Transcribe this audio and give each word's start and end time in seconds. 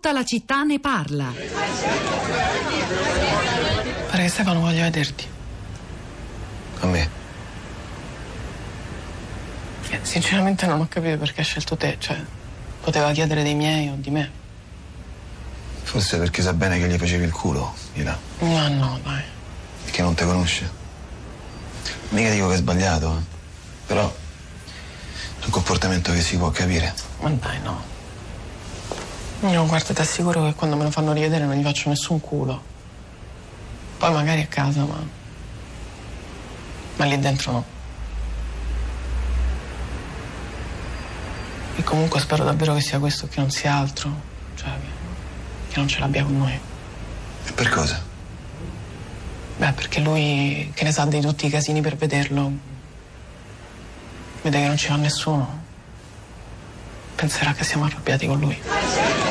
Tutta 0.00 0.12
la 0.12 0.24
città 0.24 0.62
ne 0.62 0.78
parla. 0.78 1.32
Pare 4.10 4.22
che 4.22 4.28
Stefano 4.28 4.60
voglia 4.60 4.82
vederti. 4.82 5.26
A 6.78 6.86
me? 6.86 7.10
Eh, 9.88 9.98
Sinceramente 10.02 10.66
non 10.66 10.82
ho 10.82 10.86
capito 10.88 11.18
perché 11.18 11.40
ha 11.40 11.44
scelto 11.44 11.76
te, 11.76 11.96
cioè 11.98 12.16
poteva 12.80 13.10
chiedere 13.10 13.42
dei 13.42 13.56
miei 13.56 13.88
o 13.88 13.96
di 13.96 14.10
me. 14.10 14.30
Forse 15.82 16.16
perché 16.16 16.42
sa 16.42 16.52
bene 16.52 16.78
che 16.78 16.86
gli 16.86 16.96
facevi 16.96 17.24
il 17.24 17.32
culo, 17.32 17.74
Ila. 17.94 18.16
Ma 18.38 18.68
no, 18.68 19.00
dai. 19.02 19.24
Perché 19.82 20.00
non 20.02 20.14
ti 20.14 20.22
conosce. 20.22 20.70
Mica 22.10 22.30
dico 22.30 22.46
che 22.46 22.54
è 22.54 22.58
sbagliato, 22.58 23.16
eh. 23.18 23.22
Però 23.86 24.06
è 25.40 25.44
un 25.44 25.50
comportamento 25.50 26.12
che 26.12 26.20
si 26.20 26.36
può 26.36 26.50
capire. 26.50 26.94
Ma 27.18 27.30
dai, 27.30 27.60
no. 27.62 27.96
Io 29.40 29.66
guarda, 29.66 29.94
ti 29.94 30.00
assicuro 30.00 30.44
che 30.44 30.54
quando 30.54 30.74
me 30.74 30.82
lo 30.82 30.90
fanno 30.90 31.12
rivedere 31.12 31.44
non 31.44 31.54
gli 31.54 31.62
faccio 31.62 31.88
nessun 31.88 32.20
culo. 32.20 32.60
Poi 33.96 34.12
magari 34.12 34.40
a 34.40 34.46
casa, 34.46 34.84
ma. 34.84 35.00
Ma 36.96 37.04
lì 37.04 37.18
dentro 37.20 37.52
no. 37.52 37.64
E 41.76 41.84
comunque 41.84 42.18
spero 42.18 42.42
davvero 42.42 42.74
che 42.74 42.80
sia 42.80 42.98
questo, 42.98 43.28
che 43.28 43.38
non 43.38 43.50
sia 43.50 43.74
altro. 43.74 44.10
Cioè, 44.56 44.70
che, 44.70 45.72
che 45.72 45.78
non 45.78 45.86
ce 45.86 46.00
l'abbia 46.00 46.24
con 46.24 46.36
noi. 46.36 46.58
E 47.44 47.52
per 47.52 47.68
cosa? 47.68 48.02
Beh, 49.56 49.72
perché 49.72 50.00
lui, 50.00 50.70
che 50.74 50.82
ne 50.82 50.90
sa 50.90 51.04
di 51.04 51.20
tutti 51.20 51.46
i 51.46 51.50
casini 51.50 51.80
per 51.80 51.96
vederlo, 51.96 52.50
vede 54.42 54.60
che 54.60 54.66
non 54.66 54.76
ci 54.76 54.88
va 54.88 54.96
nessuno. 54.96 55.62
Penserà 57.14 57.52
che 57.52 57.62
siamo 57.62 57.84
arrabbiati 57.84 58.26
con 58.26 58.38
lui. 58.40 59.27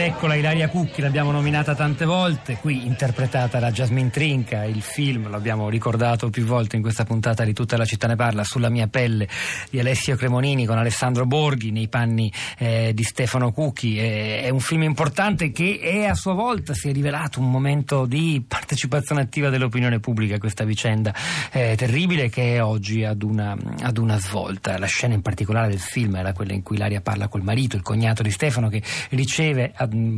Eccola 0.00 0.34
Ilaria 0.34 0.68
Cucchi, 0.68 1.02
l'abbiamo 1.02 1.30
nominata 1.30 1.74
tante 1.74 2.04
volte, 2.04 2.56
qui 2.56 2.86
interpretata 2.86 3.58
da 3.58 3.70
Jasmine 3.70 4.08
Trinca, 4.10 4.64
il 4.64 4.80
film, 4.80 5.28
l'abbiamo 5.28 5.68
ricordato 5.68 6.30
più 6.30 6.44
volte 6.44 6.76
in 6.76 6.82
questa 6.82 7.04
puntata 7.04 7.44
di 7.44 7.52
Tutta 7.52 7.76
la 7.76 7.84
città 7.84 8.06
ne 8.06 8.16
parla, 8.16 8.42
Sulla 8.44 8.70
mia 8.70 8.86
pelle 8.86 9.28
di 9.68 9.78
Alessio 9.78 10.16
Cremonini 10.16 10.64
con 10.64 10.78
Alessandro 10.78 11.26
Borghi 11.26 11.70
nei 11.70 11.88
panni 11.88 12.32
eh, 12.58 12.92
di 12.94 13.02
Stefano 13.02 13.52
Cucchi. 13.52 13.98
Eh, 13.98 14.42
è 14.42 14.48
un 14.48 14.60
film 14.60 14.82
importante 14.84 15.50
che 15.50 15.78
è 15.82 16.04
a 16.04 16.14
sua 16.14 16.32
volta 16.32 16.72
si 16.72 16.88
è 16.88 16.92
rivelato 16.92 17.40
un 17.40 17.50
momento 17.50 18.06
di 18.06 18.42
partecipazione 18.46 19.22
attiva 19.22 19.50
dell'opinione 19.50 20.00
pubblica 20.00 20.36
a 20.36 20.38
questa 20.38 20.64
vicenda 20.64 21.14
eh, 21.52 21.74
terribile 21.76 22.30
che 22.30 22.54
è 22.54 22.62
oggi 22.62 23.04
ad 23.04 23.22
una, 23.22 23.56
ad 23.82 23.98
una 23.98 24.18
svolta. 24.18 24.78
La 24.78 24.86
scena 24.86 25.14
in 25.14 25.22
particolare 25.22 25.68
del 25.68 25.80
film 25.80 26.16
era 26.16 26.32
quella 26.32 26.52
in 26.52 26.62
cui 26.62 26.76
Ilaria 26.76 27.00
parla 27.00 27.28
col 27.28 27.42
marito, 27.42 27.76
il 27.76 27.82
cognato 27.82 28.22
di 28.22 28.30
Stefano 28.30 28.68
che 28.68 28.82
riceve 29.10 29.72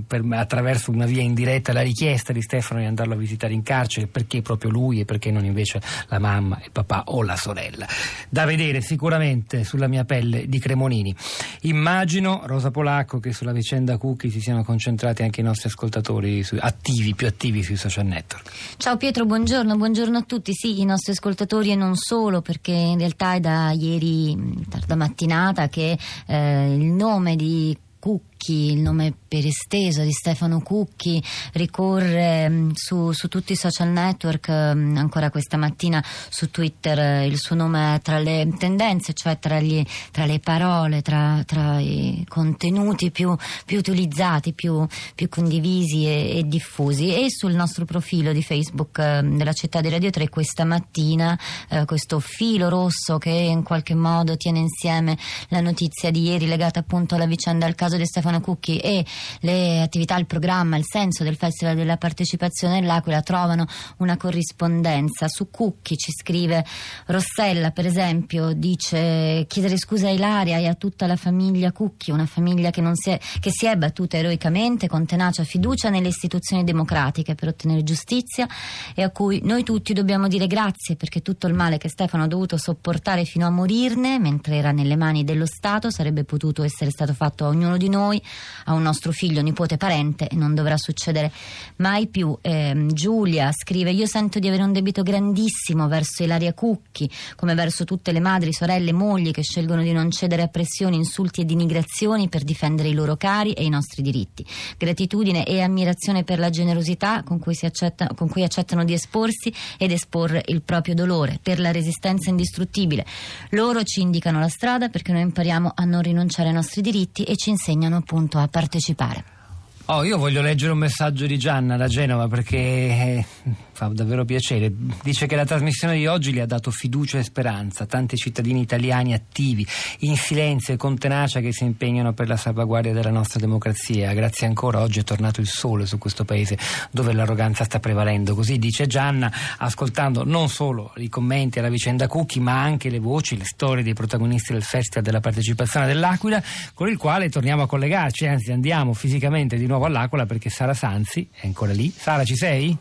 per, 0.07 0.23
attraverso 0.31 0.91
una 0.91 1.07
via 1.07 1.23
indiretta 1.23 1.73
la 1.73 1.83
richiesta 1.83 2.33
di 2.33 2.43
Stefano 2.43 2.81
di 2.81 2.87
andarlo 2.87 3.15
a 3.15 3.17
visitare 3.17 3.53
in 3.53 3.63
carcere, 3.63 4.07
perché 4.07 4.43
proprio 4.43 4.71
lui 4.71 5.01
e 5.01 5.05
perché 5.05 5.31
non 5.31 5.45
invece 5.45 5.81
la 6.09 6.19
mamma, 6.19 6.61
il 6.63 6.71
papà 6.71 7.05
o 7.07 7.23
la 7.23 7.37
sorella. 7.37 7.87
Da 8.29 8.45
vedere 8.45 8.81
sicuramente 8.81 9.65
sulla 9.65 9.89
mia 9.89 10.05
pelle 10.05 10.49
di 10.49 10.59
Cremonini. 10.59 11.15
Immagino, 11.63 12.43
Rosa 12.45 12.71
Polacco, 12.71 13.19
che 13.19 13.33
sulla 13.33 13.53
vicenda 13.53 13.97
Cucchi 13.97 14.31
si 14.31 14.41
siano 14.41 14.65
concentrati 14.65 15.23
anche 15.23 15.41
i 15.41 15.45
nostri 15.45 15.69
ascoltatori 15.69 16.43
su, 16.43 16.57
attivi, 16.59 17.15
più 17.15 17.27
attivi 17.27 17.63
sui 17.63 17.77
social 17.77 18.07
network. 18.07 18.51
Ciao 18.77 18.97
Pietro, 18.97 19.25
buongiorno, 19.25 19.77
buongiorno 19.77 20.19
a 20.19 20.23
tutti. 20.23 20.53
Sì, 20.55 20.81
i 20.81 20.85
nostri 20.85 21.13
ascoltatori 21.13 21.71
e 21.71 21.77
non 21.77 21.97
solo, 21.97 22.41
perché 22.41 22.73
in 22.73 22.99
realtà 22.99 23.35
è 23.35 23.41
da 23.41 23.71
ieri, 23.71 24.37
tarda 24.69 24.97
mattinata, 24.97 25.69
che 25.69 25.99
eh, 26.27 26.75
il 26.75 26.85
nome 26.85 27.37
di 27.37 27.77
Cucchi, 27.99 28.32
il 28.51 28.81
nome 28.81 29.15
per 29.29 29.47
esteso 29.47 30.03
di 30.03 30.13
Stefano 30.13 30.61
Cucchi, 30.61 31.23
ricorre 31.53 32.49
mh, 32.49 32.73
su, 32.75 33.13
su, 33.13 33.29
tutti 33.29 33.53
i 33.53 33.57
social 33.57 33.89
network, 33.89 34.49
mh, 34.49 34.97
ancora 34.97 35.31
questa 35.31 35.57
mattina 35.57 36.05
su 36.29 36.51
Twitter 36.51 36.99
eh, 36.99 37.27
il 37.27 37.39
suo 37.39 37.55
nome 37.55 37.95
è 37.95 38.01
tra 38.01 38.19
le 38.19 38.49
tendenze, 38.59 39.13
cioè 39.13 39.39
tra, 39.39 39.61
gli, 39.61 39.85
tra 40.11 40.27
le 40.27 40.39
parole, 40.39 41.03
tra, 41.03 41.43
tra, 41.47 41.79
i 41.79 42.25
contenuti 42.29 43.11
più, 43.11 43.35
più 43.65 43.79
utilizzati, 43.79 44.53
più, 44.53 44.87
più 45.15 45.29
condivisi 45.29 46.07
e, 46.07 46.39
e, 46.39 46.43
diffusi. 46.45 47.15
E 47.15 47.27
sul 47.31 47.55
nostro 47.55 47.85
profilo 47.85 48.33
di 48.33 48.43
Facebook 48.43 48.99
eh, 48.99 49.21
della 49.23 49.53
città 49.53 49.81
di 49.81 49.89
Radio 49.89 50.11
3 50.11 50.29
questa 50.29 50.65
mattina 50.65 51.39
eh, 51.69 51.85
questo 51.85 52.21
filo 52.21 52.69
rosso 52.69 53.19
che 53.19 53.31
in 53.31 53.63
qualche 53.63 53.95
modo 53.95 54.37
tiene 54.37 54.61
insieme 54.61 55.17
la 55.49 55.61
notizia 55.61 56.11
di 56.11 56.23
ieri 56.23 56.47
legata 56.47 56.81
appunto 56.81 57.15
alla 57.15 57.27
vicenda 57.27 57.67
al 57.67 57.75
caso 57.75 57.97
di 57.97 58.07
Stefano 58.07 58.32
Cucchi 58.41 58.79
e 58.79 59.05
le 59.41 59.81
attività, 59.83 60.17
il 60.17 60.27
programma, 60.27 60.77
il 60.77 60.85
senso 60.87 61.25
del 61.25 61.37
Festival 61.37 61.77
della 61.77 61.97
Partecipazione 61.97 62.81
dell'Aquila 62.81 63.23
trovano 63.23 63.67
una 63.99 64.17
corrispondenza. 64.17 65.29
Su 65.29 65.51
Cucchi 65.51 65.97
ci 65.97 66.13
scrive 66.13 66.65
Rossella, 67.07 67.71
per 67.71 67.87
esempio, 67.87 68.53
dice 68.53 69.45
chiedere 69.49 69.77
scusa 69.77 70.09
a 70.09 70.11
Ilaria 70.11 70.59
e 70.59 70.67
a 70.67 70.75
tutta 70.75 71.07
la 71.07 71.17
famiglia 71.17 71.73
Cucchi, 71.73 72.11
una 72.11 72.27
famiglia 72.27 72.71
che, 72.71 72.83
si 72.95 73.11
è, 73.11 73.21
che 73.41 73.51
si 73.51 73.67
è 73.67 73.77
battuta 73.77 74.17
eroicamente 74.17 74.89
con 74.89 75.07
tenacia 75.07 75.45
fiducia 75.45 75.91
nelle 75.91 76.09
istituzioni 76.09 76.65
democratiche 76.65 77.35
per 77.35 77.49
ottenere 77.49 77.83
giustizia 77.83 78.49
e 78.95 79.03
a 79.03 79.11
cui 79.11 79.41
noi 79.43 79.63
tutti 79.63 79.93
dobbiamo 79.93 80.29
dire 80.29 80.47
grazie 80.47 80.97
perché 80.97 81.21
tutto 81.23 81.47
il 81.47 81.55
male 81.55 81.79
che 81.79 81.89
Stefano 81.89 82.25
ha 82.25 82.27
dovuto 82.27 82.57
sopportare 82.57 83.25
fino 83.25 83.47
a 83.47 83.51
morirne 83.51 84.19
mentre 84.19 84.57
era 84.57 84.73
nelle 84.73 84.97
mani 84.97 85.25
dello 85.25 85.47
Stato 85.47 85.91
sarebbe 85.91 86.25
potuto 86.25 86.63
essere 86.63 86.91
stato 86.91 87.13
fatto 87.13 87.45
a 87.45 87.49
ognuno 87.49 87.77
di 87.77 87.89
noi, 87.89 88.22
a 88.65 88.75
un 88.75 88.83
nostro 88.83 89.13
figlio, 89.13 89.43
nipote, 89.43 89.77
parente 89.77 90.29
e 90.29 90.37
non 90.37 90.55
dovrà 90.55 90.77
succedere 90.77 91.33
mai 91.77 92.07
più. 92.07 92.37
Eh, 92.41 92.87
Giulia 92.93 93.51
scrive: 93.53 93.91
Io 93.91 94.07
sento 94.07 94.39
di 94.39 94.49
avere 94.49 94.63
un 94.63 94.73
debito 94.73 95.03
grandissimo 95.03 95.89
verso 95.89 96.23
Ilaria 96.23 96.53
Cucchi, 96.53 97.11
come 97.37 97.55
verso 97.55 97.85
tutte 97.85 98.13
le 98.13 98.21
madri, 98.21 98.53
sorelle, 98.53 98.93
mogli 98.93 99.31
che 99.31 99.43
scelgono 99.43 99.83
di 99.83 99.93
non 99.93 100.11
cedere 100.11 100.43
a 100.43 100.49
pressioni, 100.49 100.97
insulti 100.97 101.41
e 101.41 101.45
denigrazioni 101.45 102.29
per 102.29 102.45
difendere 102.45 102.89
i 102.89 102.95
loro 102.95 103.17
cari 103.17 103.53
e 103.53 103.65
i 103.65 103.69
nostri 103.69 104.03
diritti. 104.03 104.47
Gratitudine 104.77 105.45
e 105.45 105.61
ammirazione 105.61 106.25
per 106.25 106.39
la 106.39 106.51
generosità 106.51 107.23
con 107.23 107.39
cui, 107.39 107.57
accetta, 107.63 108.09
con 108.15 108.29
cui 108.29 108.43
accettano 108.43 108.85
di 108.85 108.93
esporsi 108.93 109.53
ed 109.79 109.91
esporre 109.91 110.43
il 110.47 110.63
proprio 110.63 110.95
dolore, 110.95 111.39
per 111.43 111.59
la 111.59 111.73
resistenza 111.73 112.31
indistruttibile. 112.31 113.05
Loro 113.51 113.83
ci 113.83 114.01
indicano 114.01 114.39
la 114.39 114.49
strada 114.49 114.89
perché 114.89 115.13
noi 115.13 115.23
impariamo 115.23 115.73
a 115.75 115.85
non 115.85 116.03
rinunciare 116.03 116.49
ai 116.49 116.55
nostri 116.55 116.81
diritti 116.81 117.25
e 117.25 117.37
ci 117.37 117.51
insegnano 117.51 117.97
appunto 117.97 118.12
a 118.39 118.49
partecipare. 118.49 119.42
Oh, 119.87 120.05
io 120.05 120.17
voglio 120.17 120.43
leggere 120.43 120.71
un 120.71 120.79
messaggio 120.79 121.27
di 121.27 121.37
Gianna 121.37 121.77
da 121.77 121.89
Genova 121.89 122.29
perché 122.29 122.57
eh, 122.57 123.25
fa 123.73 123.89
davvero 123.89 124.25
piacere. 124.25 124.73
Dice 125.03 125.27
che 125.27 125.35
la 125.35 125.45
trasmissione 125.45 125.97
di 125.97 126.07
oggi 126.07 126.33
gli 126.33 126.39
ha 126.39 126.47
dato 126.47 126.71
fiducia 126.71 127.19
e 127.19 127.25
speranza. 127.25 127.85
Tanti 127.85 128.17
cittadini 128.17 128.61
italiani 128.61 129.13
attivi, 129.13 129.67
in 130.01 130.17
silenzio 130.17 130.75
e 130.75 130.77
con 130.77 130.97
tenacia 130.97 131.41
che 131.41 131.53
si 131.53 131.65
impegnano 131.65 132.13
per 132.13 132.29
la 132.29 132.37
salvaguardia 132.37 132.93
della 132.93 133.11
nostra 133.11 133.41
democrazia. 133.41 134.13
Grazie 134.15 134.47
ancora, 134.47 134.81
oggi 134.81 135.01
è 135.01 135.05
tornato 135.05 135.41
il 135.41 135.49
sole 135.49 135.85
su 135.85 135.99
questo 135.99 136.25
paese 136.25 136.57
dove 136.93 137.13
l'arroganza 137.13 137.65
sta 137.65 137.81
prevalendo. 137.81 138.37
Così 138.37 138.59
dice 138.59 138.87
Gianna, 138.87 139.33
ascoltando 139.59 140.25
non 140.25 140.49
solo 140.49 140.93
i 140.99 141.09
commenti 141.09 141.59
alla 141.59 141.69
vicenda 141.69 142.07
Cucchi, 142.07 142.39
ma 142.39 142.63
anche 142.63 142.89
le 142.89 143.01
voci, 143.01 143.37
le 143.37 143.45
storie 143.45 143.83
dei 143.83 143.95
protagonisti 143.95 144.53
del 144.53 144.63
Festival 144.63 145.03
della 145.03 145.21
partecipazione 145.21 145.87
dell'Aquila, 145.87 146.41
con 146.73 146.89
il 146.89 146.97
quale 146.97 147.29
torniamo 147.29 147.63
a 147.63 147.67
collegarci, 147.67 148.27
anzi 148.27 148.53
andiamo 148.53 148.95
fisicamente 148.95 149.57
di 149.57 149.67
nuovo 149.67 149.72
all'Aquila 149.77 150.27
perché 150.27 150.51
Sara 150.51 150.75
Sanzi 150.75 151.29
è 151.33 151.47
ancora 151.47 151.73
lì. 151.73 151.91
Sara, 151.91 152.25
ci 152.25 152.37
sei? 152.37 152.77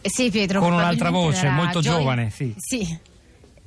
Sì, 0.00 0.30
Pietro. 0.30 0.60
Con 0.60 0.72
un'altra 0.72 1.10
voce, 1.10 1.48
molto 1.48 1.80
gioia... 1.80 1.98
giovane, 1.98 2.30
sì. 2.30 2.54
Sì. 2.56 3.12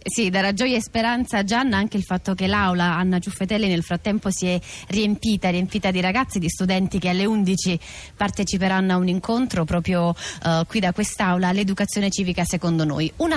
Sì, 0.10 0.30
darà 0.30 0.54
gioia 0.54 0.78
e 0.78 0.82
speranza 0.82 1.40
a 1.40 1.44
Gianna 1.44 1.76
anche 1.76 1.98
il 1.98 2.04
fatto 2.04 2.34
che 2.34 2.48
l'aula 2.48 2.96
Anna 2.96 3.20
Ciuffetelli 3.20 3.68
nel 3.68 3.84
frattempo 3.84 4.30
si 4.32 4.48
è 4.48 4.60
riempita, 4.88 5.50
riempita 5.50 5.92
di 5.92 6.00
ragazzi, 6.00 6.40
di 6.40 6.48
studenti 6.48 6.98
che 6.98 7.10
alle 7.10 7.25
11 7.25 7.78
parteciperanno 8.16 8.94
a 8.94 8.98
un 8.98 9.10
incontro 9.10 9.66
proprio 9.66 10.10
uh, 10.10 10.66
qui 10.66 10.80
da 10.80 10.94
quest'aula, 10.94 11.52
l'educazione 11.52 12.10
civica 12.10 12.46
secondo 12.46 12.86
noi. 12.86 13.12
Una 13.18 13.36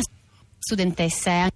studentessa 0.58 1.30
è 1.30 1.48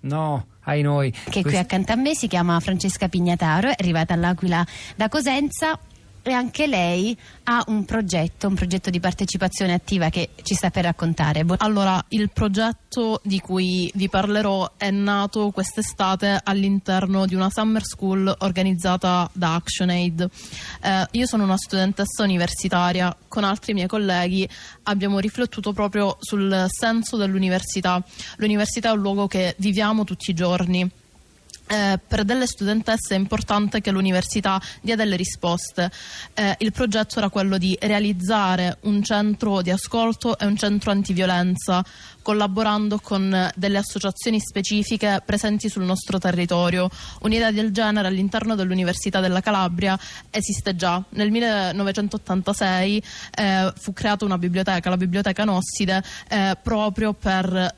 No, 0.00 0.46
ai 0.62 0.82
noi. 0.82 1.12
Che 1.28 1.42
qui 1.42 1.56
accanto 1.56 1.92
a 1.92 1.96
me 1.96 2.14
si 2.14 2.28
chiama 2.28 2.58
Francesca 2.60 3.08
Pignataro, 3.08 3.68
è 3.68 3.74
arrivata 3.76 4.14
all'Aquila 4.14 4.64
da 4.94 5.08
Cosenza 5.08 5.78
e 6.26 6.32
anche 6.32 6.66
lei 6.66 7.16
ha 7.44 7.62
un 7.68 7.84
progetto, 7.84 8.48
un 8.48 8.56
progetto 8.56 8.90
di 8.90 8.98
partecipazione 8.98 9.72
attiva 9.72 10.10
che 10.10 10.30
ci 10.42 10.54
sta 10.54 10.70
per 10.70 10.82
raccontare. 10.82 11.46
Allora, 11.58 12.04
il 12.08 12.30
progetto 12.30 13.20
di 13.22 13.38
cui 13.38 13.88
vi 13.94 14.08
parlerò 14.08 14.72
è 14.76 14.90
nato 14.90 15.52
quest'estate 15.52 16.40
all'interno 16.42 17.26
di 17.26 17.36
una 17.36 17.48
summer 17.48 17.84
school 17.84 18.34
organizzata 18.40 19.30
da 19.32 19.54
ActionAid. 19.54 20.28
Eh, 20.82 21.06
io 21.12 21.26
sono 21.26 21.44
una 21.44 21.56
studentessa 21.56 22.24
universitaria, 22.24 23.16
con 23.28 23.44
altri 23.44 23.72
miei 23.72 23.86
colleghi 23.86 24.48
abbiamo 24.84 25.20
riflettuto 25.20 25.72
proprio 25.72 26.16
sul 26.18 26.66
senso 26.68 27.16
dell'università. 27.16 28.02
L'università 28.38 28.88
è 28.88 28.92
un 28.94 29.00
luogo 29.00 29.28
che 29.28 29.54
viviamo 29.58 30.02
tutti 30.02 30.32
i 30.32 30.34
giorni 30.34 30.90
eh, 31.66 31.98
per 32.06 32.24
delle 32.24 32.46
studentesse 32.46 33.14
è 33.14 33.18
importante 33.18 33.80
che 33.80 33.90
l'università 33.90 34.60
dia 34.80 34.96
delle 34.96 35.16
risposte. 35.16 35.90
Eh, 36.34 36.54
il 36.58 36.72
progetto 36.72 37.18
era 37.18 37.28
quello 37.28 37.58
di 37.58 37.76
realizzare 37.80 38.78
un 38.82 39.02
centro 39.02 39.62
di 39.62 39.70
ascolto 39.70 40.38
e 40.38 40.46
un 40.46 40.56
centro 40.56 40.90
antiviolenza, 40.90 41.84
collaborando 42.26 42.98
con 42.98 43.52
delle 43.54 43.78
associazioni 43.78 44.40
specifiche 44.40 45.22
presenti 45.24 45.68
sul 45.68 45.84
nostro 45.84 46.18
territorio. 46.18 46.90
Un'idea 47.20 47.52
del 47.52 47.70
genere 47.70 48.08
all'interno 48.08 48.56
dell'Università 48.56 49.20
della 49.20 49.40
Calabria 49.40 49.96
esiste 50.30 50.74
già. 50.74 51.00
Nel 51.10 51.30
1986 51.30 53.02
eh, 53.30 53.72
fu 53.76 53.92
creata 53.92 54.24
una 54.24 54.38
biblioteca, 54.38 54.90
la 54.90 54.96
Biblioteca 54.96 55.44
Nosside, 55.44 56.02
eh, 56.28 56.58
proprio 56.60 57.12
per, 57.12 57.72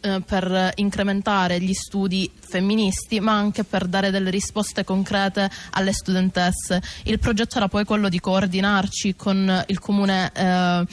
eh, 0.00 0.20
per 0.26 0.72
incrementare 0.74 1.60
gli 1.60 1.72
studi 1.72 2.28
femministi, 2.40 3.20
ma 3.20 3.34
anche 3.34 3.62
per 3.62 3.86
dare 3.86 4.10
delle 4.10 4.30
risposte 4.30 4.82
concrete 4.82 5.48
alle 5.70 5.92
studentesse. 5.92 6.82
Il 7.04 7.20
progetto 7.20 7.56
era 7.56 7.68
poi 7.68 7.84
quello 7.84 8.08
di 8.08 8.18
coordinarci 8.18 9.14
con 9.14 9.64
il 9.68 9.78
comune 9.78 10.32
eh, 10.34 10.86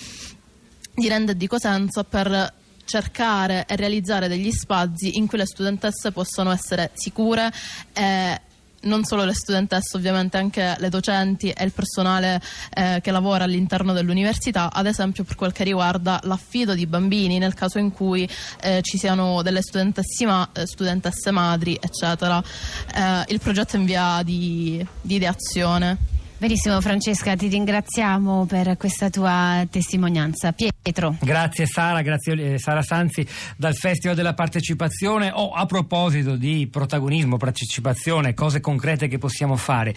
di 0.94 1.08
Rende 1.08 1.32
e 1.32 1.38
di 1.38 1.48
Cosenza 1.48 2.04
per 2.04 2.58
cercare 2.90 3.66
e 3.68 3.76
realizzare 3.76 4.28
degli 4.28 4.52
spazi 4.52 5.18
in 5.18 5.28
cui 5.28 5.38
le 5.38 5.46
studentesse 5.46 6.12
possano 6.12 6.52
essere 6.52 6.90
sicure 6.94 7.52
e 7.94 8.42
non 8.82 9.04
solo 9.04 9.26
le 9.26 9.34
studentesse, 9.34 9.98
ovviamente 9.98 10.38
anche 10.38 10.76
le 10.80 10.90
docenti 10.90 11.50
e 11.50 11.66
il 11.66 11.72
personale 11.72 12.42
eh, 12.74 13.00
che 13.02 13.12
lavora 13.12 13.44
all'interno 13.44 13.94
dell'università, 13.94 14.72
ad 14.72 14.86
esempio 14.86 15.24
per 15.24 15.36
quel 15.36 15.52
che 15.52 15.64
riguarda 15.64 16.20
l'affido 16.24 16.74
di 16.74 16.86
bambini 16.86 17.40
nel 17.40 17.54
caso 17.54 17.78
in 17.78 17.92
cui 17.92 18.28
eh, 18.62 18.80
ci 18.82 18.98
siano 18.98 19.42
delle 19.42 19.60
eh, 19.60 20.66
studentesse 20.66 21.32
madri, 21.32 21.78
eccetera. 21.80 22.42
Eh, 22.96 23.26
il 23.28 23.40
progetto 23.40 23.76
è 23.76 23.80
in 23.80 23.86
via 23.86 24.22
di, 24.24 24.86
di 25.02 25.16
ideazione. 25.16 26.09
Benissimo 26.40 26.80
Francesca, 26.80 27.36
ti 27.36 27.50
ringraziamo 27.50 28.46
per 28.46 28.78
questa 28.78 29.10
tua 29.10 29.68
testimonianza. 29.70 30.54
Pietro. 30.54 31.18
Grazie 31.20 31.66
Sara, 31.66 32.02
grazie 32.02 32.54
eh, 32.54 32.58
Sara 32.58 32.82
Sanzi 32.82 33.28
dal 33.58 33.76
Festival 33.76 34.16
della 34.16 34.34
Partecipazione. 34.34 35.32
Oh, 35.34 35.52
a 35.52 35.66
proposito 35.66 36.38
di 36.38 36.70
protagonismo, 36.72 37.36
partecipazione, 37.36 38.34
cose 38.34 38.62
concrete 38.62 39.10
che 39.10 39.18
possiamo 39.18 39.58
fare, 39.58 39.94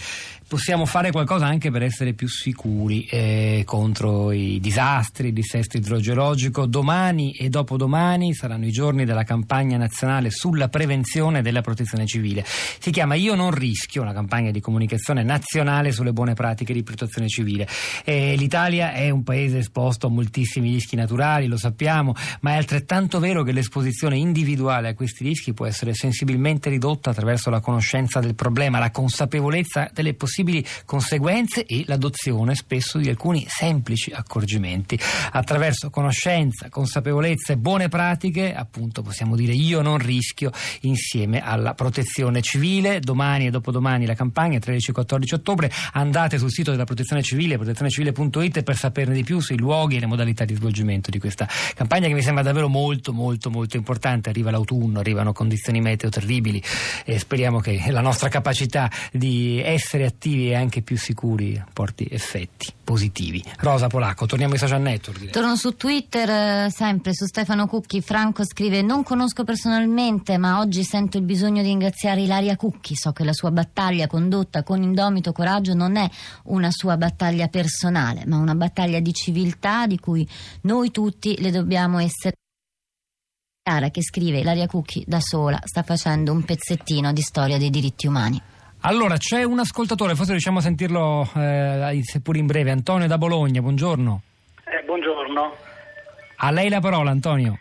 possiamo 0.48 0.84
fare 0.84 1.12
qualcosa 1.12 1.46
anche 1.46 1.70
per 1.70 1.84
essere 1.84 2.12
più 2.12 2.28
sicuri 2.28 3.04
eh, 3.04 3.62
contro 3.64 4.32
i 4.32 4.58
disastri, 4.60 5.28
il 5.28 5.34
dissesto 5.34 5.76
idrogeologico. 5.76 6.66
Domani 6.66 7.34
e 7.34 7.48
dopodomani 7.50 8.34
saranno 8.34 8.66
i 8.66 8.72
giorni 8.72 9.04
della 9.04 9.22
campagna 9.22 9.76
nazionale 9.76 10.30
sulla 10.30 10.68
prevenzione 10.68 11.40
della 11.40 11.60
protezione 11.60 12.04
civile. 12.04 12.44
Si 12.44 12.90
chiama 12.90 13.14
Io 13.14 13.36
non 13.36 13.52
rischio, 13.52 14.02
una 14.02 14.12
campagna 14.12 14.50
di 14.50 14.60
comunicazione 14.60 15.22
nazionale 15.22 15.92
sulle 15.92 16.12
buone 16.12 16.31
pratiche 16.34 16.72
di 16.72 16.82
protezione 16.82 17.28
civile. 17.28 17.68
Eh, 18.04 18.34
L'Italia 18.36 18.92
è 18.92 19.10
un 19.10 19.22
paese 19.22 19.58
esposto 19.58 20.06
a 20.06 20.10
moltissimi 20.10 20.70
rischi 20.72 20.96
naturali, 20.96 21.46
lo 21.46 21.56
sappiamo, 21.56 22.14
ma 22.40 22.52
è 22.52 22.56
altrettanto 22.56 23.18
vero 23.18 23.42
che 23.42 23.52
l'esposizione 23.52 24.16
individuale 24.16 24.88
a 24.88 24.94
questi 24.94 25.24
rischi 25.24 25.52
può 25.52 25.66
essere 25.66 25.94
sensibilmente 25.94 26.70
ridotta 26.70 27.10
attraverso 27.10 27.50
la 27.50 27.60
conoscenza 27.60 28.20
del 28.20 28.34
problema, 28.34 28.78
la 28.78 28.90
consapevolezza 28.90 29.90
delle 29.92 30.14
possibili 30.14 30.64
conseguenze 30.84 31.64
e 31.64 31.84
l'adozione 31.86 32.54
spesso 32.54 32.98
di 32.98 33.08
alcuni 33.08 33.44
semplici 33.48 34.10
accorgimenti. 34.12 34.98
Attraverso 35.30 35.90
conoscenza, 35.90 36.68
consapevolezza 36.68 37.52
e 37.52 37.56
buone 37.56 37.88
pratiche, 37.88 38.54
appunto 38.54 39.02
possiamo 39.02 39.36
dire 39.36 39.52
io 39.52 39.82
non 39.82 39.98
rischio 39.98 40.50
insieme 40.82 41.40
alla 41.40 41.74
protezione 41.74 42.40
civile. 42.42 43.00
Domani 43.00 43.46
e 43.46 43.50
dopodomani 43.50 44.06
la 44.06 44.14
campagna 44.14 44.58
13-14 44.58 45.34
ottobre 45.34 45.70
andate 45.92 46.21
andate 46.22 46.38
sul 46.38 46.50
sito 46.50 46.70
della 46.70 46.84
Protezione 46.84 47.22
Civile, 47.22 47.56
protezionecivile.it 47.56 48.62
per 48.62 48.76
saperne 48.76 49.14
di 49.14 49.24
più 49.24 49.40
sui 49.40 49.58
luoghi 49.58 49.96
e 49.96 50.00
le 50.00 50.06
modalità 50.06 50.44
di 50.44 50.54
svolgimento 50.54 51.10
di 51.10 51.18
questa 51.18 51.48
campagna 51.74 52.06
che 52.06 52.14
mi 52.14 52.22
sembra 52.22 52.44
davvero 52.44 52.68
molto 52.68 53.12
molto 53.12 53.50
molto 53.50 53.76
importante. 53.76 54.28
Arriva 54.28 54.50
l'autunno, 54.50 55.00
arrivano 55.00 55.32
condizioni 55.32 55.80
meteo 55.80 56.10
terribili 56.10 56.62
e 57.04 57.18
speriamo 57.18 57.58
che 57.58 57.82
la 57.90 58.00
nostra 58.00 58.28
capacità 58.28 58.90
di 59.10 59.60
essere 59.60 60.04
attivi 60.04 60.50
e 60.50 60.54
anche 60.54 60.82
più 60.82 60.96
sicuri 60.96 61.60
porti 61.72 62.06
effetti 62.10 62.72
positivi. 62.84 63.42
Rosa 63.58 63.86
Polacco, 63.86 64.26
torniamo 64.26 64.52
ai 64.52 64.58
social 64.58 64.80
network. 64.80 65.18
Direi. 65.18 65.32
Torno 65.32 65.56
su 65.56 65.76
Twitter, 65.76 66.66
eh, 66.66 66.70
sempre 66.70 67.14
su 67.14 67.26
Stefano 67.26 67.66
Cucchi. 67.66 68.00
Franco 68.00 68.44
scrive: 68.44 68.82
Non 68.82 69.02
conosco 69.02 69.44
personalmente, 69.44 70.36
ma 70.38 70.58
oggi 70.60 70.84
sento 70.84 71.16
il 71.16 71.24
bisogno 71.24 71.62
di 71.62 71.68
ringraziare 71.68 72.20
Ilaria 72.20 72.56
Cucchi. 72.56 72.94
So 72.94 73.12
che 73.12 73.24
la 73.24 73.32
sua 73.32 73.50
battaglia 73.50 74.06
condotta 74.06 74.62
con 74.62 74.82
indomito 74.82 75.32
coraggio 75.32 75.74
non 75.74 75.96
è 75.96 76.08
una 76.44 76.70
sua 76.70 76.96
battaglia 76.96 77.48
personale, 77.48 78.24
ma 78.26 78.38
una 78.38 78.54
battaglia 78.54 79.00
di 79.00 79.12
civiltà 79.12 79.86
di 79.86 79.98
cui 79.98 80.26
noi 80.62 80.90
tutti 80.90 81.40
le 81.40 81.50
dobbiamo 81.50 81.98
essere. 81.98 82.36
Chiara 83.62 83.90
che 83.90 84.02
scrive 84.02 84.38
Ilaria 84.38 84.66
Cucchi 84.66 85.04
da 85.06 85.20
sola 85.20 85.60
sta 85.62 85.82
facendo 85.82 86.32
un 86.32 86.44
pezzettino 86.44 87.12
di 87.12 87.20
storia 87.20 87.58
dei 87.58 87.70
diritti 87.70 88.06
umani. 88.06 88.40
Allora, 88.84 89.16
c'è 89.16 89.44
un 89.44 89.60
ascoltatore, 89.60 90.16
forse 90.16 90.32
riusciamo 90.32 90.58
a 90.58 90.62
sentirlo 90.62 91.30
eh, 91.36 92.00
seppur 92.02 92.36
in 92.36 92.46
breve, 92.46 92.72
Antonio 92.72 93.06
da 93.06 93.16
Bologna, 93.16 93.60
buongiorno. 93.60 94.22
Eh, 94.64 94.82
buongiorno. 94.84 95.54
A 96.38 96.50
lei 96.50 96.68
la 96.68 96.80
parola, 96.80 97.12
Antonio. 97.12 97.60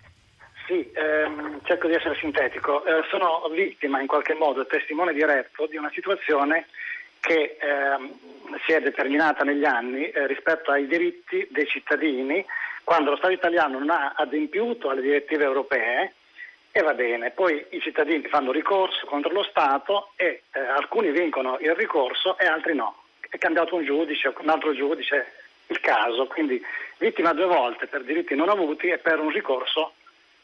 Sì, 0.65 0.89
ehm, 0.93 1.59
cerco 1.63 1.87
di 1.87 1.93
essere 1.93 2.15
sintetico. 2.15 2.83
Eh, 2.85 3.03
sono 3.11 3.41
vittima 3.53 4.01
in 4.01 4.07
qualche 4.07 4.33
modo, 4.33 4.65
testimone 4.65 5.13
diretto 5.13 5.67
di 5.67 5.77
una 5.77 5.91
situazione 5.93 6.65
che 7.21 7.57
ehm, 7.57 8.13
si 8.65 8.73
è 8.73 8.81
determinata 8.81 9.43
negli 9.45 9.63
anni 9.63 10.09
eh, 10.09 10.27
rispetto 10.27 10.71
ai 10.71 10.87
diritti 10.87 11.47
dei 11.49 11.67
cittadini 11.67 12.45
quando 12.83 13.11
lo 13.11 13.15
Stato 13.15 13.31
italiano 13.31 13.79
non 13.79 13.91
ha 13.91 14.13
adempiuto 14.17 14.89
alle 14.89 15.01
direttive 15.01 15.45
europee 15.45 16.13
e 16.71 16.81
va 16.81 16.93
bene, 16.93 17.31
poi 17.31 17.65
i 17.69 17.79
cittadini 17.79 18.27
fanno 18.27 18.51
ricorso 18.51 19.05
contro 19.05 19.31
lo 19.31 19.43
Stato 19.43 20.11
e 20.15 20.43
eh, 20.51 20.59
alcuni 20.59 21.11
vincono 21.11 21.57
il 21.59 21.75
ricorso 21.75 22.37
e 22.37 22.45
altri 22.47 22.73
no. 22.73 23.03
È 23.29 23.37
cambiato 23.37 23.75
un 23.75 23.85
giudice, 23.85 24.33
un 24.37 24.49
altro 24.49 24.73
giudice 24.73 25.33
il 25.67 25.79
caso, 25.79 26.27
quindi 26.27 26.61
vittima 26.97 27.33
due 27.33 27.45
volte 27.45 27.87
per 27.87 28.03
diritti 28.03 28.35
non 28.35 28.49
avuti 28.49 28.87
e 28.87 28.97
per 28.97 29.19
un 29.19 29.29
ricorso 29.29 29.93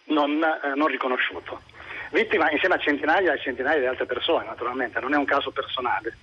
non, 0.06 0.42
eh, 0.44 0.76
non 0.76 0.88
riconosciuto. 0.88 1.62
Vittima 2.12 2.50
insieme 2.52 2.76
a 2.76 2.80
centinaia 2.80 3.34
e 3.34 3.40
centinaia 3.40 3.80
di 3.80 3.86
altre 3.86 4.06
persone, 4.06 4.46
naturalmente, 4.46 5.00
non 5.00 5.14
è 5.14 5.18
un 5.18 5.26
caso 5.26 5.52
personale. 5.52 6.16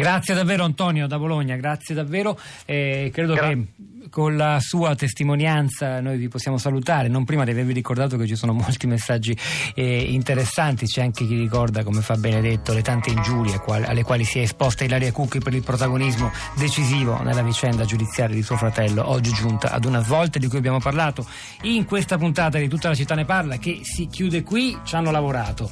Grazie 0.00 0.34
davvero 0.34 0.64
Antonio 0.64 1.06
da 1.06 1.18
Bologna, 1.18 1.56
grazie 1.56 1.94
davvero. 1.94 2.38
Eh, 2.64 3.10
credo 3.12 3.34
Gra- 3.34 3.48
che 3.48 3.66
con 4.10 4.36
la 4.36 4.58
sua 4.60 4.94
testimonianza 4.94 6.00
noi 6.00 6.18
vi 6.18 6.28
possiamo 6.28 6.58
salutare, 6.58 7.08
non 7.08 7.24
prima 7.24 7.44
di 7.44 7.50
avervi 7.50 7.72
ricordato 7.72 8.16
che 8.16 8.26
ci 8.26 8.34
sono 8.34 8.52
molti 8.52 8.86
messaggi 8.86 9.36
eh, 9.74 10.00
interessanti, 10.00 10.86
c'è 10.86 11.02
anche 11.02 11.26
chi 11.26 11.36
ricorda, 11.36 11.84
come 11.84 12.00
fa 12.00 12.16
Benedetto, 12.16 12.72
le 12.72 12.82
tante 12.82 13.10
ingiurie 13.10 13.58
qual- 13.58 13.84
alle 13.84 14.02
quali 14.02 14.24
si 14.24 14.38
è 14.38 14.42
esposta 14.42 14.84
Ilaria 14.84 15.12
Cucchi 15.12 15.38
per 15.38 15.54
il 15.54 15.62
protagonismo 15.62 16.30
decisivo 16.56 17.22
nella 17.22 17.42
vicenda 17.42 17.84
giudiziaria 17.84 18.34
di 18.34 18.42
suo 18.42 18.56
fratello, 18.56 19.08
oggi 19.08 19.32
giunta 19.32 19.70
ad 19.70 19.84
una 19.84 20.02
svolta 20.02 20.38
di 20.38 20.48
cui 20.48 20.58
abbiamo 20.58 20.80
parlato 20.80 21.26
in 21.62 21.84
questa 21.84 22.18
puntata 22.18 22.58
di 22.58 22.68
Tutta 22.68 22.88
la 22.88 22.94
città 22.94 23.14
ne 23.14 23.24
parla, 23.24 23.58
che 23.58 23.80
si 23.82 24.06
chiude 24.06 24.42
qui, 24.42 24.76
ci 24.84 24.94
hanno 24.94 25.10
lavorato. 25.10 25.70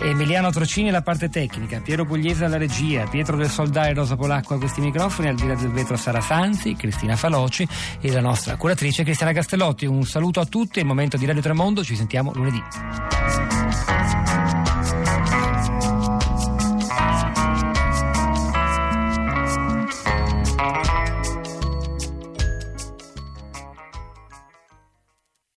Emiliano 0.00 0.50
Trocini 0.50 0.88
alla 0.88 1.02
parte 1.02 1.28
tecnica, 1.28 1.80
Piero 1.80 2.04
Pugliese 2.04 2.44
alla 2.44 2.56
regia, 2.56 3.06
Pietro 3.06 3.36
del 3.36 3.48
Soldà 3.48 3.86
e 3.86 3.94
Rosa 3.94 4.16
Polacco 4.16 4.54
a 4.54 4.58
questi 4.58 4.80
microfoni, 4.80 5.28
al 5.28 5.34
di 5.34 5.46
là 5.46 5.54
del 5.54 5.70
vetro 5.70 5.96
Sara 5.96 6.20
Sanzi, 6.20 6.74
Cristina 6.74 7.16
Faloci 7.16 7.66
e 8.00 8.12
la 8.12 8.20
nostra 8.20 8.56
curatrice 8.56 9.02
Cristiana 9.04 9.32
Castellotti. 9.32 9.86
Un 9.86 10.04
saluto 10.04 10.40
a 10.40 10.46
tutti, 10.46 10.78
è 10.78 10.82
il 10.82 10.88
momento 10.88 11.16
di 11.16 11.26
Radio 11.26 11.42
Tremondo, 11.42 11.82
ci 11.82 11.96
sentiamo 11.96 12.32
lunedì. 12.34 13.53